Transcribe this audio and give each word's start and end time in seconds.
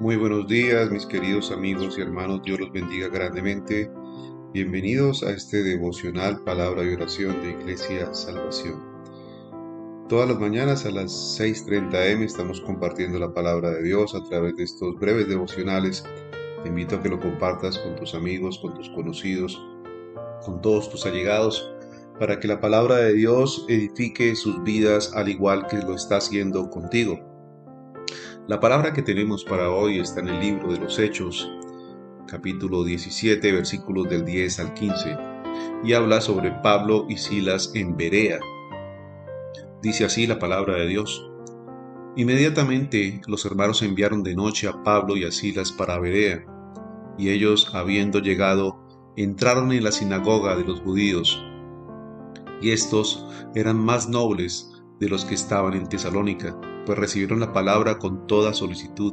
Muy 0.00 0.14
buenos 0.14 0.46
días, 0.46 0.92
mis 0.92 1.04
queridos 1.06 1.50
amigos 1.50 1.98
y 1.98 2.02
hermanos. 2.02 2.42
Dios 2.44 2.60
los 2.60 2.70
bendiga 2.70 3.08
grandemente. 3.08 3.90
Bienvenidos 4.52 5.24
a 5.24 5.32
este 5.32 5.64
devocional 5.64 6.44
Palabra 6.44 6.84
y 6.84 6.94
Oración 6.94 7.42
de 7.42 7.50
Iglesia 7.50 8.14
Salvación. 8.14 8.80
Todas 10.08 10.28
las 10.28 10.38
mañanas 10.38 10.86
a 10.86 10.92
las 10.92 11.40
6.30 11.40 12.14
am 12.14 12.22
estamos 12.22 12.60
compartiendo 12.60 13.18
la 13.18 13.34
palabra 13.34 13.72
de 13.72 13.82
Dios 13.82 14.14
a 14.14 14.22
través 14.22 14.54
de 14.54 14.62
estos 14.62 14.94
breves 15.00 15.28
devocionales. 15.28 16.04
Te 16.62 16.68
invito 16.68 16.94
a 16.94 17.02
que 17.02 17.08
lo 17.08 17.18
compartas 17.18 17.76
con 17.78 17.96
tus 17.96 18.14
amigos, 18.14 18.60
con 18.62 18.74
tus 18.74 18.88
conocidos, 18.90 19.60
con 20.46 20.62
todos 20.62 20.88
tus 20.90 21.06
allegados, 21.06 21.68
para 22.20 22.38
que 22.38 22.46
la 22.46 22.60
palabra 22.60 22.98
de 22.98 23.14
Dios 23.14 23.66
edifique 23.68 24.36
sus 24.36 24.62
vidas 24.62 25.12
al 25.16 25.28
igual 25.28 25.66
que 25.66 25.78
lo 25.78 25.96
está 25.96 26.18
haciendo 26.18 26.70
contigo. 26.70 27.27
La 28.48 28.60
palabra 28.60 28.94
que 28.94 29.02
tenemos 29.02 29.44
para 29.44 29.68
hoy 29.68 29.98
está 29.98 30.20
en 30.20 30.28
el 30.28 30.40
libro 30.40 30.72
de 30.72 30.78
los 30.80 30.98
Hechos, 30.98 31.52
capítulo 32.26 32.82
17, 32.82 33.52
versículos 33.52 34.08
del 34.08 34.24
10 34.24 34.60
al 34.60 34.72
15, 34.72 35.18
y 35.84 35.92
habla 35.92 36.22
sobre 36.22 36.52
Pablo 36.62 37.04
y 37.10 37.18
Silas 37.18 37.72
en 37.74 37.94
Berea. 37.94 38.38
Dice 39.82 40.06
así 40.06 40.26
la 40.26 40.38
palabra 40.38 40.76
de 40.76 40.86
Dios. 40.86 41.30
Inmediatamente 42.16 43.20
los 43.26 43.44
hermanos 43.44 43.82
enviaron 43.82 44.22
de 44.22 44.34
noche 44.34 44.66
a 44.66 44.82
Pablo 44.82 45.18
y 45.18 45.24
a 45.24 45.30
Silas 45.30 45.70
para 45.70 45.98
Berea, 45.98 46.42
y 47.18 47.28
ellos, 47.28 47.74
habiendo 47.74 48.18
llegado, 48.20 48.82
entraron 49.18 49.72
en 49.72 49.84
la 49.84 49.92
sinagoga 49.92 50.56
de 50.56 50.64
los 50.64 50.80
judíos. 50.80 51.38
Y 52.62 52.70
estos 52.70 53.26
eran 53.54 53.78
más 53.78 54.08
nobles 54.08 54.72
de 55.00 55.10
los 55.10 55.26
que 55.26 55.34
estaban 55.34 55.74
en 55.74 55.86
Tesalónica 55.86 56.58
pues 56.88 56.98
recibieron 56.98 57.40
la 57.40 57.52
palabra 57.52 57.98
con 57.98 58.26
toda 58.26 58.54
solicitud, 58.54 59.12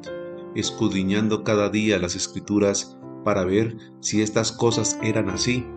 escudriñando 0.56 1.44
cada 1.44 1.68
día 1.68 2.00
las 2.00 2.16
escrituras 2.16 2.98
para 3.26 3.44
ver 3.44 3.76
si 4.00 4.22
estas 4.22 4.54
cosas 4.54 4.98
eran 5.04 5.28
así. 5.28 5.68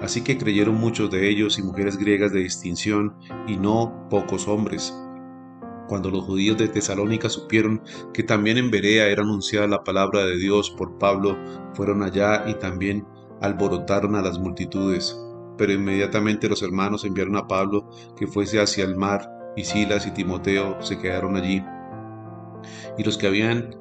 Así 0.00 0.22
que 0.22 0.38
creyeron 0.38 0.76
muchos 0.76 1.10
de 1.10 1.28
ellos 1.28 1.58
y 1.58 1.62
mujeres 1.62 1.98
griegas 1.98 2.32
de 2.32 2.40
distinción, 2.40 3.16
y 3.46 3.58
no 3.58 4.06
pocos 4.08 4.48
hombres. 4.48 4.98
Cuando 5.88 6.10
los 6.10 6.24
judíos 6.24 6.56
de 6.56 6.68
Tesalónica 6.68 7.28
supieron 7.28 7.82
que 8.14 8.22
también 8.22 8.56
en 8.56 8.70
Berea 8.70 9.06
era 9.08 9.24
anunciada 9.24 9.66
la 9.66 9.84
palabra 9.84 10.24
de 10.24 10.38
Dios 10.38 10.70
por 10.70 10.96
Pablo, 10.96 11.36
fueron 11.74 12.02
allá 12.02 12.48
y 12.48 12.54
también 12.54 13.06
alborotaron 13.42 14.14
a 14.14 14.22
las 14.22 14.38
multitudes. 14.38 15.14
Pero 15.58 15.74
inmediatamente 15.74 16.48
los 16.48 16.62
hermanos 16.62 17.04
enviaron 17.04 17.36
a 17.36 17.46
Pablo 17.46 17.90
que 18.16 18.26
fuese 18.26 18.58
hacia 18.58 18.84
el 18.84 18.96
mar 18.96 19.33
y 19.56 19.64
Silas 19.64 20.06
y 20.06 20.10
Timoteo 20.10 20.82
se 20.82 20.98
quedaron 20.98 21.36
allí. 21.36 21.62
Y 22.98 23.04
los 23.04 23.18
que 23.18 23.26
habían 23.26 23.74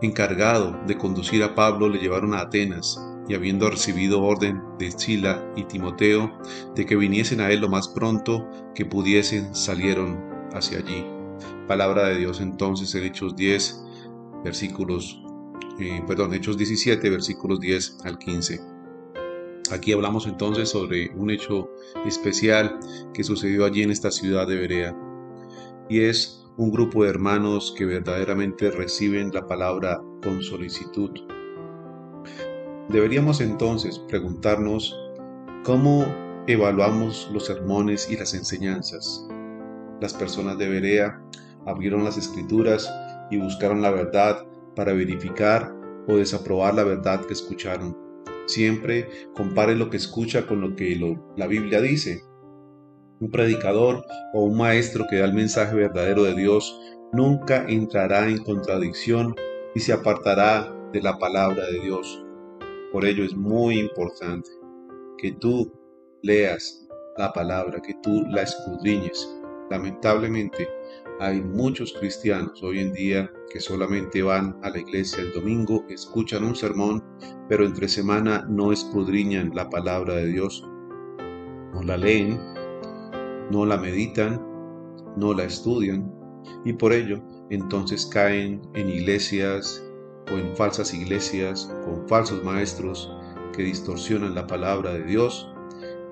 encargado 0.00 0.78
de 0.86 0.98
conducir 0.98 1.42
a 1.42 1.54
Pablo 1.54 1.88
le 1.88 1.98
llevaron 1.98 2.34
a 2.34 2.40
Atenas, 2.40 3.00
y 3.28 3.34
habiendo 3.34 3.70
recibido 3.70 4.22
orden 4.22 4.60
de 4.78 4.90
Sila 4.90 5.42
y 5.56 5.64
Timoteo 5.64 6.30
de 6.74 6.84
que 6.84 6.96
viniesen 6.96 7.40
a 7.40 7.50
él 7.50 7.60
lo 7.60 7.68
más 7.68 7.88
pronto 7.88 8.48
que 8.74 8.84
pudiesen, 8.84 9.54
salieron 9.54 10.18
hacia 10.52 10.78
allí. 10.78 11.04
Palabra 11.68 12.08
de 12.08 12.18
Dios 12.18 12.40
entonces 12.40 12.94
en 12.94 13.04
Hechos 13.04 13.36
10, 13.36 13.84
versículos, 14.44 15.22
eh, 15.78 16.02
perdón, 16.06 16.34
Hechos 16.34 16.56
17, 16.58 17.08
versículos 17.10 17.60
10 17.60 17.98
al 18.04 18.18
15. 18.18 18.71
Aquí 19.72 19.94
hablamos 19.94 20.26
entonces 20.26 20.68
sobre 20.68 21.10
un 21.16 21.30
hecho 21.30 21.70
especial 22.04 22.78
que 23.14 23.24
sucedió 23.24 23.64
allí 23.64 23.82
en 23.82 23.90
esta 23.90 24.10
ciudad 24.10 24.46
de 24.46 24.56
Berea. 24.56 24.94
Y 25.88 26.02
es 26.02 26.44
un 26.58 26.70
grupo 26.70 27.04
de 27.04 27.08
hermanos 27.08 27.74
que 27.76 27.86
verdaderamente 27.86 28.70
reciben 28.70 29.30
la 29.32 29.46
palabra 29.46 30.02
con 30.22 30.42
solicitud. 30.42 31.10
Deberíamos 32.90 33.40
entonces 33.40 33.98
preguntarnos 33.98 34.94
cómo 35.64 36.04
evaluamos 36.46 37.30
los 37.32 37.46
sermones 37.46 38.10
y 38.10 38.18
las 38.18 38.34
enseñanzas. 38.34 39.26
Las 40.02 40.12
personas 40.12 40.58
de 40.58 40.68
Berea 40.68 41.18
abrieron 41.64 42.04
las 42.04 42.18
escrituras 42.18 42.92
y 43.30 43.38
buscaron 43.38 43.80
la 43.80 43.90
verdad 43.90 44.46
para 44.76 44.92
verificar 44.92 45.74
o 46.08 46.16
desaprobar 46.16 46.74
la 46.74 46.84
verdad 46.84 47.24
que 47.24 47.32
escucharon. 47.32 48.11
Siempre 48.46 49.08
compare 49.34 49.76
lo 49.76 49.88
que 49.90 49.96
escucha 49.96 50.46
con 50.46 50.60
lo 50.60 50.74
que 50.74 50.98
la 51.36 51.46
Biblia 51.46 51.80
dice. 51.80 52.22
Un 53.20 53.30
predicador 53.30 54.04
o 54.34 54.44
un 54.44 54.56
maestro 54.56 55.06
que 55.08 55.16
da 55.16 55.24
el 55.24 55.32
mensaje 55.32 55.74
verdadero 55.76 56.24
de 56.24 56.34
Dios 56.34 56.78
nunca 57.12 57.64
entrará 57.68 58.28
en 58.28 58.38
contradicción 58.38 59.34
y 59.74 59.80
se 59.80 59.92
apartará 59.92 60.74
de 60.92 61.02
la 61.02 61.18
palabra 61.18 61.66
de 61.66 61.80
Dios. 61.80 62.24
Por 62.92 63.04
ello 63.04 63.24
es 63.24 63.34
muy 63.34 63.78
importante 63.78 64.50
que 65.18 65.32
tú 65.32 65.72
leas 66.22 66.86
la 67.16 67.32
palabra, 67.32 67.80
que 67.80 67.94
tú 68.02 68.24
la 68.28 68.42
escudriñes. 68.42 69.28
Lamentablemente, 69.70 70.68
hay 71.20 71.40
muchos 71.40 71.92
cristianos 71.92 72.62
hoy 72.62 72.80
en 72.80 72.92
día 72.92 73.30
que 73.50 73.60
solamente 73.60 74.22
van 74.22 74.58
a 74.62 74.70
la 74.70 74.78
iglesia 74.78 75.22
el 75.22 75.32
domingo, 75.32 75.84
escuchan 75.88 76.44
un 76.44 76.56
sermón, 76.56 77.04
pero 77.48 77.64
entre 77.64 77.88
semana 77.88 78.46
no 78.48 78.72
escudriñan 78.72 79.52
la 79.54 79.68
palabra 79.70 80.14
de 80.14 80.26
Dios, 80.26 80.66
no 81.72 81.82
la 81.82 81.96
leen, 81.96 82.40
no 83.50 83.66
la 83.66 83.76
meditan, 83.76 84.40
no 85.16 85.34
la 85.34 85.44
estudian 85.44 86.12
y 86.64 86.72
por 86.72 86.92
ello 86.92 87.22
entonces 87.50 88.06
caen 88.06 88.62
en 88.74 88.88
iglesias 88.88 89.84
o 90.32 90.38
en 90.38 90.56
falsas 90.56 90.94
iglesias 90.94 91.74
con 91.84 92.08
falsos 92.08 92.42
maestros 92.42 93.12
que 93.54 93.62
distorsionan 93.62 94.34
la 94.34 94.46
palabra 94.46 94.94
de 94.94 95.04
Dios 95.04 95.48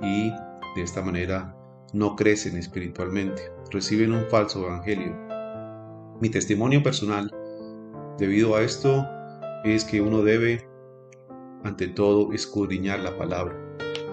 y 0.02 0.30
de 0.76 0.82
esta 0.82 1.02
manera 1.02 1.56
no 1.92 2.14
crecen 2.14 2.56
espiritualmente, 2.56 3.42
reciben 3.70 4.12
un 4.12 4.24
falso 4.28 4.66
evangelio. 4.66 5.16
Mi 6.20 6.28
testimonio 6.28 6.82
personal, 6.82 7.34
debido 8.18 8.56
a 8.56 8.62
esto, 8.62 9.06
es 9.64 9.84
que 9.84 10.00
uno 10.00 10.22
debe, 10.22 10.68
ante 11.64 11.88
todo, 11.88 12.32
escudriñar 12.32 13.00
la 13.00 13.16
palabra. 13.16 13.56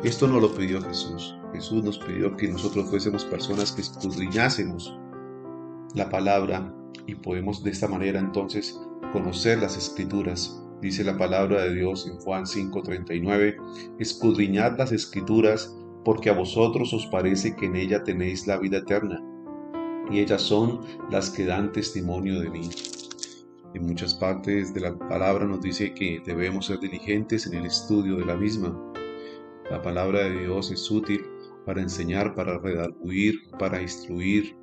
Esto 0.04 0.28
no 0.28 0.40
lo 0.40 0.54
pidió 0.54 0.82
Jesús. 0.82 1.36
Jesús 1.54 1.84
nos 1.84 1.98
pidió 2.00 2.36
que 2.36 2.48
nosotros 2.48 2.90
fuésemos 2.90 3.26
personas 3.26 3.72
que 3.72 3.82
escudriñásemos 3.82 4.98
la 5.96 6.10
palabra 6.10 6.74
y 7.08 7.16
podemos 7.16 7.64
de 7.64 7.72
esta 7.72 7.88
manera 7.88 8.20
entonces 8.20 8.80
conocer 9.12 9.60
las 9.60 9.78
escrituras. 9.78 10.62
Dice 10.82 11.04
la 11.04 11.18
palabra 11.18 11.64
de 11.64 11.74
Dios 11.74 12.08
en 12.08 12.20
Juan 12.20 12.46
5:39, 12.46 13.58
escudriñad 13.98 14.78
las 14.78 14.92
escrituras 14.92 15.76
porque 16.06 16.30
a 16.30 16.34
vosotros 16.34 16.94
os 16.94 17.08
parece 17.08 17.56
que 17.56 17.66
en 17.66 17.76
ella 17.76 18.04
tenéis 18.04 18.48
la 18.48 18.58
vida 18.58 18.78
eterna, 18.78 19.22
y 20.12 20.20
ellas 20.20 20.42
son 20.42 20.82
las 21.12 21.30
que 21.30 21.46
dan 21.46 21.72
testimonio 21.72 22.40
de 22.40 22.50
mí. 22.50 22.70
En 23.74 23.86
muchas 23.86 24.16
partes 24.16 24.74
de 24.74 24.82
la 24.82 24.98
palabra 24.98 25.46
nos 25.46 25.62
dice 25.62 25.94
que 25.94 26.22
debemos 26.26 26.68
ser 26.68 26.80
diligentes 26.80 27.46
en 27.48 27.56
el 27.56 27.66
estudio 27.66 28.16
de 28.18 28.26
la 28.26 28.36
misma. 28.36 28.76
La 29.70 29.82
palabra 29.82 30.22
de 30.22 30.40
Dios 30.40 30.72
es 30.72 30.90
útil 30.90 31.22
para 31.66 31.82
enseñar, 31.82 32.34
para 32.34 32.58
redarguir, 32.58 33.36
para 33.60 33.82
instruir. 33.82 34.56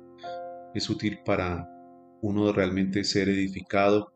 Es 0.73 0.89
útil 0.89 1.19
para 1.25 1.69
uno 2.21 2.51
realmente 2.51 3.03
ser 3.03 3.29
edificado 3.29 4.11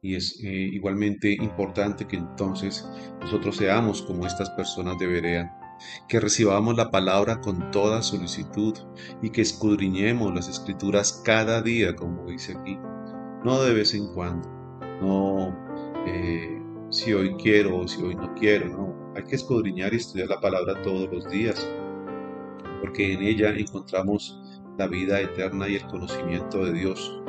y 0.00 0.14
es 0.14 0.38
eh, 0.44 0.46
igualmente 0.46 1.32
importante 1.32 2.06
que 2.06 2.16
entonces 2.16 2.88
nosotros 3.20 3.56
seamos 3.56 4.02
como 4.02 4.26
estas 4.26 4.50
personas 4.50 4.98
de 4.98 5.06
Berea 5.06 5.67
que 6.08 6.20
recibamos 6.20 6.76
la 6.76 6.90
palabra 6.90 7.40
con 7.40 7.70
toda 7.70 8.02
solicitud 8.02 8.74
y 9.22 9.30
que 9.30 9.42
escudriñemos 9.42 10.34
las 10.34 10.48
escrituras 10.48 11.22
cada 11.24 11.62
día, 11.62 11.94
como 11.94 12.26
dice 12.26 12.56
aquí, 12.58 12.78
no 13.44 13.62
de 13.62 13.74
vez 13.74 13.94
en 13.94 14.12
cuando, 14.14 14.48
no 15.00 15.56
eh, 16.06 16.60
si 16.90 17.12
hoy 17.12 17.34
quiero 17.36 17.78
o 17.78 17.88
si 17.88 18.02
hoy 18.02 18.14
no 18.14 18.34
quiero, 18.34 18.68
no, 18.68 19.12
hay 19.14 19.24
que 19.24 19.36
escudriñar 19.36 19.92
y 19.92 19.96
estudiar 19.96 20.28
la 20.28 20.40
palabra 20.40 20.80
todos 20.82 21.08
los 21.12 21.28
días, 21.30 21.68
porque 22.80 23.12
en 23.12 23.22
ella 23.22 23.50
encontramos 23.50 24.40
la 24.78 24.86
vida 24.86 25.20
eterna 25.20 25.68
y 25.68 25.76
el 25.76 25.86
conocimiento 25.86 26.64
de 26.64 26.72
Dios, 26.72 27.20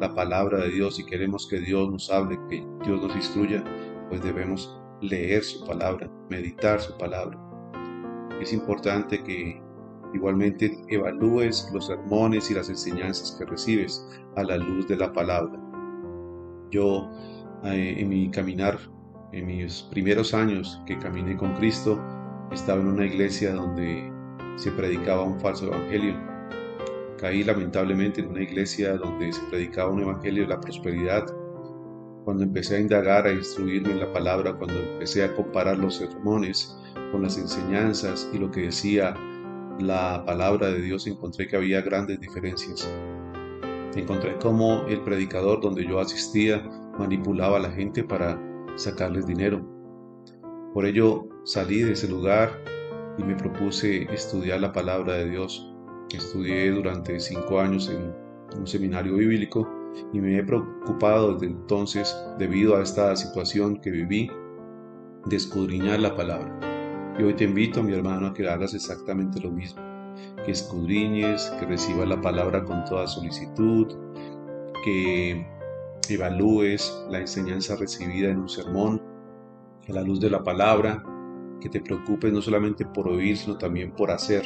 la 0.00 0.14
palabra 0.14 0.58
de 0.58 0.70
Dios, 0.70 0.98
y 0.98 1.06
queremos 1.06 1.46
que 1.48 1.60
Dios 1.60 1.90
nos 1.90 2.10
hable, 2.10 2.38
que 2.48 2.64
Dios 2.84 3.00
nos 3.00 3.14
instruya, 3.14 3.62
pues 4.08 4.22
debemos 4.22 4.78
leer 5.00 5.42
su 5.44 5.64
palabra, 5.64 6.10
meditar 6.28 6.80
su 6.80 6.96
palabra 6.98 7.41
es 8.40 8.52
importante 8.52 9.22
que 9.22 9.60
igualmente 10.14 10.78
evalúes 10.88 11.68
los 11.72 11.86
sermones 11.86 12.50
y 12.50 12.54
las 12.54 12.68
enseñanzas 12.68 13.36
que 13.38 13.44
recibes 13.44 14.06
a 14.36 14.42
la 14.42 14.56
luz 14.56 14.86
de 14.88 14.96
la 14.96 15.12
palabra. 15.12 15.58
Yo 16.70 17.10
eh, 17.64 17.96
en 17.98 18.08
mi 18.08 18.30
caminar, 18.30 18.78
en 19.32 19.46
mis 19.46 19.82
primeros 19.82 20.34
años 20.34 20.80
que 20.86 20.98
caminé 20.98 21.36
con 21.36 21.54
Cristo, 21.54 22.00
estaba 22.50 22.80
en 22.80 22.88
una 22.88 23.06
iglesia 23.06 23.54
donde 23.54 24.12
se 24.56 24.70
predicaba 24.72 25.22
un 25.22 25.40
falso 25.40 25.66
evangelio. 25.66 26.14
Caí 27.18 27.44
lamentablemente 27.44 28.20
en 28.20 28.30
una 28.30 28.42
iglesia 28.42 28.96
donde 28.96 29.32
se 29.32 29.42
predicaba 29.44 29.92
un 29.92 30.02
evangelio 30.02 30.42
de 30.42 30.48
la 30.48 30.60
prosperidad 30.60 31.24
cuando 32.24 32.44
empecé 32.44 32.76
a 32.76 32.80
indagar, 32.80 33.26
a 33.26 33.32
instruirme 33.32 33.92
en 33.92 34.00
la 34.00 34.12
palabra, 34.12 34.54
cuando 34.54 34.78
empecé 34.78 35.24
a 35.24 35.34
comparar 35.34 35.78
los 35.78 35.96
sermones 35.96 36.76
con 37.10 37.22
las 37.22 37.36
enseñanzas 37.36 38.28
y 38.32 38.38
lo 38.38 38.50
que 38.50 38.62
decía 38.62 39.14
la 39.78 40.22
palabra 40.24 40.68
de 40.68 40.80
Dios, 40.80 41.06
encontré 41.06 41.48
que 41.48 41.56
había 41.56 41.80
grandes 41.80 42.20
diferencias. 42.20 42.88
Encontré 43.96 44.36
cómo 44.38 44.84
el 44.86 45.02
predicador 45.02 45.60
donde 45.60 45.86
yo 45.86 45.98
asistía 46.00 46.62
manipulaba 46.98 47.58
a 47.58 47.60
la 47.60 47.70
gente 47.70 48.04
para 48.04 48.40
sacarles 48.76 49.26
dinero. 49.26 49.66
Por 50.72 50.86
ello 50.86 51.28
salí 51.44 51.82
de 51.82 51.92
ese 51.92 52.08
lugar 52.08 52.62
y 53.18 53.24
me 53.24 53.34
propuse 53.34 54.04
estudiar 54.12 54.60
la 54.60 54.72
palabra 54.72 55.14
de 55.14 55.28
Dios. 55.28 55.68
Estudié 56.14 56.70
durante 56.70 57.18
cinco 57.20 57.60
años 57.60 57.90
en 57.90 58.14
un 58.58 58.66
seminario 58.66 59.16
bíblico 59.16 59.81
y 60.12 60.20
me 60.20 60.38
he 60.38 60.42
preocupado 60.44 61.34
desde 61.34 61.46
entonces, 61.46 62.16
debido 62.38 62.76
a 62.76 62.82
esta 62.82 63.14
situación 63.16 63.80
que 63.80 63.90
viví, 63.90 64.30
de 65.26 65.36
escudriñar 65.36 66.00
la 66.00 66.14
palabra. 66.16 66.58
Y 67.18 67.22
hoy 67.22 67.34
te 67.34 67.44
invito, 67.44 67.82
mi 67.82 67.92
hermano, 67.92 68.28
a 68.28 68.34
que 68.34 68.48
hagas 68.48 68.74
exactamente 68.74 69.40
lo 69.40 69.50
mismo, 69.50 69.82
que 70.44 70.52
escudriñes, 70.52 71.50
que 71.58 71.66
recibas 71.66 72.08
la 72.08 72.20
palabra 72.20 72.64
con 72.64 72.84
toda 72.84 73.06
solicitud, 73.06 73.86
que 74.84 75.46
evalúes 76.08 77.04
la 77.10 77.20
enseñanza 77.20 77.76
recibida 77.76 78.30
en 78.30 78.40
un 78.40 78.48
sermón 78.48 79.02
a 79.88 79.92
la 79.92 80.02
luz 80.02 80.20
de 80.20 80.30
la 80.30 80.42
palabra, 80.42 81.04
que 81.60 81.68
te 81.68 81.80
preocupes 81.80 82.32
no 82.32 82.42
solamente 82.42 82.84
por 82.86 83.08
oír, 83.08 83.36
sino 83.36 83.56
también 83.56 83.92
por 83.92 84.10
hacer. 84.10 84.44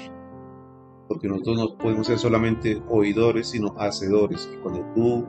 Porque 1.08 1.28
nosotros 1.28 1.56
no 1.56 1.78
podemos 1.78 2.08
ser 2.08 2.18
solamente 2.18 2.82
oidores, 2.88 3.48
sino 3.48 3.74
hacedores. 3.78 4.50
Cuando 4.62 4.84
tú 4.94 5.26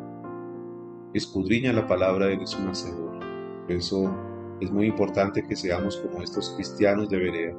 escudriñas 1.13 1.75
la 1.75 1.87
palabra, 1.87 2.31
eres 2.31 2.55
un 2.55 2.69
hacedor. 2.69 3.19
Por 3.67 3.71
eso 3.71 4.13
es 4.59 4.71
muy 4.71 4.87
importante 4.87 5.43
que 5.43 5.55
seamos 5.55 5.97
como 5.97 6.21
estos 6.21 6.51
cristianos 6.51 7.09
de 7.09 7.17
Berea. 7.17 7.55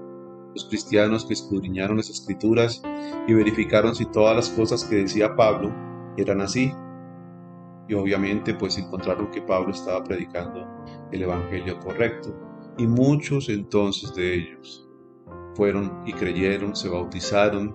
Los 0.54 0.64
cristianos 0.66 1.24
que 1.24 1.34
escudriñaron 1.34 1.98
las 1.98 2.10
escrituras 2.10 2.82
y 3.26 3.34
verificaron 3.34 3.94
si 3.94 4.06
todas 4.06 4.34
las 4.34 4.48
cosas 4.50 4.84
que 4.84 4.96
decía 4.96 5.36
Pablo 5.36 5.72
eran 6.16 6.40
así. 6.40 6.72
Y 7.88 7.94
obviamente 7.94 8.54
pues 8.54 8.76
encontraron 8.78 9.30
que 9.30 9.42
Pablo 9.42 9.70
estaba 9.70 10.02
predicando 10.04 10.66
el 11.12 11.22
evangelio 11.22 11.78
correcto 11.80 12.34
y 12.78 12.86
muchos 12.86 13.48
entonces 13.48 14.14
de 14.14 14.34
ellos 14.34 14.88
fueron 15.54 16.02
y 16.06 16.12
creyeron, 16.12 16.76
se 16.76 16.88
bautizaron, 16.88 17.74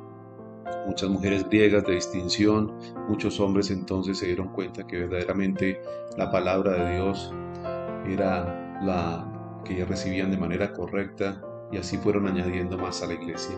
muchas 0.86 1.10
mujeres 1.10 1.48
griegas 1.50 1.86
de 1.86 1.96
distinción, 1.96 2.74
muchos 3.08 3.40
hombres 3.40 3.72
entonces 3.72 4.18
se 4.18 4.28
dieron 4.28 4.50
cuenta 4.50 4.86
que 4.86 5.00
verdaderamente 5.00 5.82
la 6.18 6.32
palabra 6.32 6.74
de 6.74 6.96
Dios 6.96 7.34
era 8.08 8.82
la 8.84 9.62
que 9.66 9.86
recibían 9.86 10.32
de 10.32 10.38
manera 10.38 10.74
correcta 10.74 11.42
y 11.72 11.78
así 11.78 11.98
fueron 11.98 12.28
añadiendo 12.28 12.78
más 12.78 13.02
a 13.02 13.08
la 13.08 13.14
iglesia. 13.14 13.56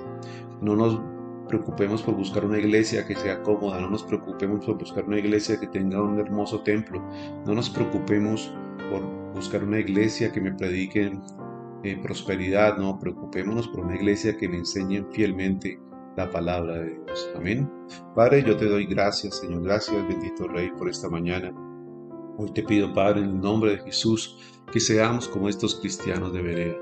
No 0.61 0.75
nos 0.75 0.99
preocupemos 1.47 2.01
por 2.01 2.15
buscar 2.15 2.45
una 2.45 2.57
iglesia 2.57 3.05
que 3.05 3.15
sea 3.15 3.41
cómoda, 3.43 3.79
no 3.79 3.89
nos 3.89 4.03
preocupemos 4.03 4.65
por 4.65 4.77
buscar 4.77 5.05
una 5.05 5.19
iglesia 5.19 5.59
que 5.59 5.67
tenga 5.67 6.01
un 6.01 6.19
hermoso 6.19 6.61
templo, 6.61 7.03
no 7.45 7.53
nos 7.53 7.69
preocupemos 7.69 8.53
por 8.89 9.03
buscar 9.33 9.63
una 9.63 9.79
iglesia 9.79 10.31
que 10.31 10.41
me 10.41 10.53
predique 10.53 11.11
eh, 11.83 11.99
prosperidad, 12.01 12.77
no, 12.77 12.97
preocupémonos 12.99 13.67
por 13.67 13.85
una 13.85 13.95
iglesia 13.95 14.37
que 14.37 14.49
me 14.49 14.57
enseñe 14.57 15.05
fielmente 15.11 15.79
la 16.15 16.29
palabra 16.29 16.79
de 16.79 16.89
Dios. 16.91 17.29
Amén. 17.35 17.69
Padre, 18.15 18.43
yo 18.43 18.55
te 18.55 18.65
doy 18.65 18.85
gracias, 18.85 19.39
Señor, 19.39 19.63
gracias, 19.63 20.07
bendito 20.07 20.47
Rey, 20.47 20.71
por 20.77 20.89
esta 20.89 21.09
mañana. 21.09 21.53
Hoy 22.37 22.51
te 22.51 22.63
pido, 22.63 22.93
Padre, 22.93 23.21
en 23.21 23.29
el 23.29 23.39
nombre 23.39 23.71
de 23.71 23.79
Jesús, 23.79 24.37
que 24.71 24.79
seamos 24.79 25.27
como 25.27 25.49
estos 25.49 25.79
cristianos 25.79 26.33
de 26.33 26.41
Berea, 26.41 26.75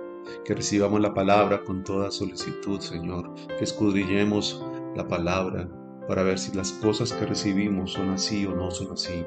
que 0.46 0.56
recibamos 0.56 1.00
la 1.02 1.14
palabra 1.14 1.64
con 1.64 1.84
toda 1.84 2.12
solicitud, 2.12 2.80
Señor, 2.80 3.34
que 3.58 3.64
escudriñemos 3.64 4.66
la 4.96 5.08
palabra 5.08 5.70
para 6.08 6.24
ver 6.24 6.40
si 6.40 6.56
las 6.56 6.72
cosas 6.74 7.14
que 7.14 7.26
recibimos 7.26 7.94
son 7.94 8.10
así 8.10 8.46
o 8.46 8.56
no 8.56 8.72
son 8.72 8.94
así. 8.94 9.26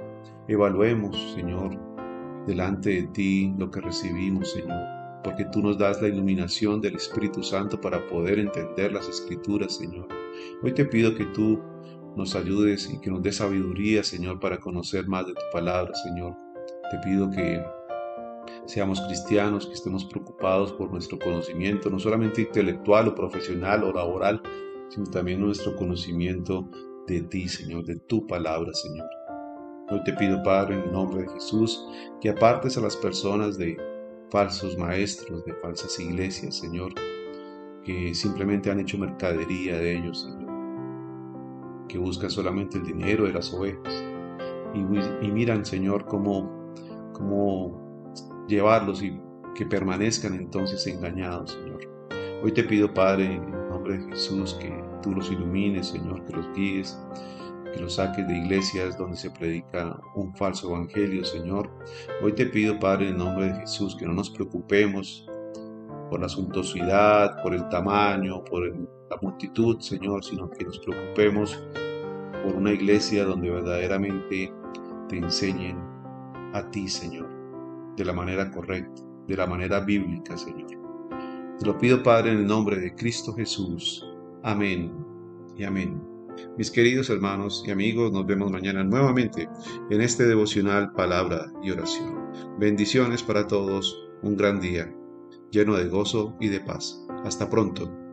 Evaluemos, 0.48 1.16
Señor, 1.34 1.78
delante 2.46 2.90
de 2.90 3.02
ti 3.08 3.54
lo 3.56 3.70
que 3.70 3.80
recibimos, 3.80 4.52
Señor, 4.52 4.95
porque 5.26 5.44
tú 5.46 5.60
nos 5.60 5.76
das 5.76 6.00
la 6.00 6.06
iluminación 6.06 6.80
del 6.80 6.94
Espíritu 6.94 7.42
Santo 7.42 7.80
para 7.80 8.06
poder 8.06 8.38
entender 8.38 8.92
las 8.92 9.08
escrituras, 9.08 9.74
Señor. 9.74 10.06
Hoy 10.62 10.72
te 10.72 10.84
pido 10.84 11.16
que 11.16 11.24
tú 11.24 11.60
nos 12.14 12.36
ayudes 12.36 12.88
y 12.88 13.00
que 13.00 13.10
nos 13.10 13.24
des 13.24 13.34
sabiduría, 13.34 14.04
Señor, 14.04 14.38
para 14.38 14.60
conocer 14.60 15.08
más 15.08 15.26
de 15.26 15.34
tu 15.34 15.42
palabra, 15.52 15.92
Señor. 15.96 16.36
Te 16.92 16.98
pido 16.98 17.28
que 17.28 17.60
seamos 18.66 19.00
cristianos, 19.00 19.66
que 19.66 19.74
estemos 19.74 20.04
preocupados 20.04 20.72
por 20.74 20.92
nuestro 20.92 21.18
conocimiento, 21.18 21.90
no 21.90 21.98
solamente 21.98 22.42
intelectual 22.42 23.08
o 23.08 23.14
profesional 23.16 23.82
o 23.82 23.92
laboral, 23.92 24.40
sino 24.90 25.06
también 25.06 25.40
nuestro 25.40 25.74
conocimiento 25.74 26.70
de 27.08 27.22
ti, 27.22 27.48
Señor, 27.48 27.84
de 27.84 27.96
tu 27.96 28.24
palabra, 28.28 28.72
Señor. 28.72 29.08
Hoy 29.90 30.04
te 30.04 30.12
pido, 30.12 30.40
Padre, 30.44 30.76
en 30.76 30.82
el 30.82 30.92
nombre 30.92 31.22
de 31.22 31.30
Jesús, 31.30 31.84
que 32.20 32.28
apartes 32.28 32.78
a 32.78 32.80
las 32.80 32.96
personas 32.96 33.58
de 33.58 33.76
falsos 34.30 34.76
maestros, 34.76 35.44
de 35.44 35.54
falsas 35.54 35.98
iglesias, 36.00 36.56
Señor, 36.56 36.92
que 37.84 38.14
simplemente 38.14 38.70
han 38.70 38.80
hecho 38.80 38.98
mercadería 38.98 39.78
de 39.78 39.98
ellos, 39.98 40.22
Señor, 40.22 40.52
que 41.88 41.98
buscan 41.98 42.30
solamente 42.30 42.78
el 42.78 42.84
dinero 42.84 43.24
de 43.24 43.32
las 43.32 43.52
ovejas. 43.52 44.04
Y, 44.74 45.30
miran, 45.30 45.64
Señor, 45.64 46.04
cómo, 46.06 46.74
cómo 47.12 48.12
llevarlos 48.46 49.02
y 49.02 49.18
que 49.54 49.64
permanezcan 49.64 50.34
entonces 50.34 50.86
engañados, 50.86 51.52
Señor. 51.52 51.80
Hoy 52.42 52.52
te 52.52 52.64
pido, 52.64 52.92
Padre, 52.92 53.36
en 53.36 53.50
nombre 53.68 53.98
de 53.98 54.10
Jesús, 54.10 54.54
que 54.60 54.70
tú 55.02 55.12
los 55.12 55.30
ilumines, 55.30 55.88
Señor, 55.88 56.24
que 56.26 56.36
los 56.36 56.52
guíes, 56.54 56.98
que 57.76 57.82
los 57.82 57.94
saques 57.94 58.26
de 58.26 58.36
iglesias 58.36 58.96
donde 58.96 59.16
se 59.16 59.30
predica 59.30 60.00
un 60.14 60.34
falso 60.34 60.68
evangelio, 60.68 61.24
Señor. 61.24 61.70
Hoy 62.22 62.32
te 62.32 62.46
pido, 62.46 62.78
Padre, 62.78 63.10
en 63.10 63.18
nombre 63.18 63.46
de 63.46 63.60
Jesús, 63.60 63.94
que 63.94 64.06
no 64.06 64.14
nos 64.14 64.30
preocupemos 64.30 65.26
por 66.10 66.20
la 66.20 66.28
suntuosidad, 66.28 67.42
por 67.42 67.54
el 67.54 67.68
tamaño, 67.68 68.42
por 68.44 68.66
la 68.66 69.18
multitud, 69.20 69.78
Señor, 69.80 70.24
sino 70.24 70.48
que 70.48 70.64
nos 70.64 70.78
preocupemos 70.78 71.62
por 72.44 72.54
una 72.54 72.72
iglesia 72.72 73.24
donde 73.24 73.50
verdaderamente 73.50 74.52
te 75.08 75.16
enseñen 75.18 75.78
a 76.54 76.70
ti, 76.70 76.88
Señor, 76.88 77.28
de 77.96 78.04
la 78.04 78.12
manera 78.12 78.50
correcta, 78.50 79.02
de 79.26 79.36
la 79.36 79.46
manera 79.46 79.80
bíblica, 79.80 80.36
Señor. 80.38 80.70
Te 81.58 81.66
lo 81.66 81.76
pido, 81.76 82.02
Padre, 82.02 82.32
en 82.32 82.38
el 82.38 82.46
nombre 82.46 82.76
de 82.76 82.94
Cristo 82.94 83.34
Jesús. 83.34 84.06
Amén 84.42 84.92
y 85.56 85.64
amén. 85.64 86.15
Mis 86.56 86.70
queridos 86.70 87.10
hermanos 87.10 87.64
y 87.66 87.70
amigos, 87.70 88.12
nos 88.12 88.26
vemos 88.26 88.50
mañana 88.50 88.84
nuevamente 88.84 89.48
en 89.90 90.00
este 90.00 90.26
devocional 90.26 90.92
Palabra 90.92 91.52
y 91.62 91.70
Oración. 91.70 92.30
Bendiciones 92.58 93.22
para 93.22 93.46
todos, 93.46 94.08
un 94.22 94.36
gran 94.36 94.60
día, 94.60 94.92
lleno 95.50 95.76
de 95.76 95.88
gozo 95.88 96.36
y 96.40 96.48
de 96.48 96.60
paz. 96.60 97.04
Hasta 97.24 97.48
pronto. 97.48 98.05